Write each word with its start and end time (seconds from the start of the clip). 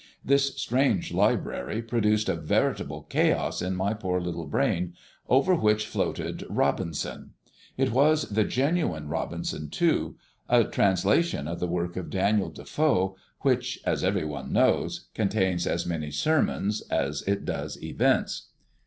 This 0.25 0.59
strange 0.59 1.13
library 1.13 1.83
produced 1.83 2.27
a 2.27 2.33
veritable 2.35 3.03
chaos 3.03 3.61
in 3.61 3.75
my 3.75 3.93
poor 3.93 4.19
little 4.19 4.47
brain, 4.47 4.95
over 5.29 5.53
which 5.53 5.85
floated 5.85 6.43
"Robinson." 6.49 7.33
It 7.77 7.91
was 7.91 8.27
the 8.31 8.43
genuine 8.43 9.09
"Robinson" 9.09 9.69
too, 9.69 10.15
a 10.49 10.63
translation 10.63 11.47
of 11.47 11.59
the 11.59 11.67
work 11.67 11.97
of 11.97 12.09
Daniel 12.09 12.49
Defoe, 12.49 13.15
which, 13.41 13.77
as 13.85 14.03
every 14.03 14.25
one 14.25 14.51
knows, 14.51 15.05
contains 15.13 15.67
as 15.67 15.85
many 15.85 16.09
sermons 16.09 16.81
as 16.89 17.21
it 17.27 17.45
does 17.45 17.79
events. 17.83 18.47